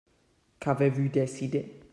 Qu'avez-vous 0.59 1.09
décidé? 1.09 1.79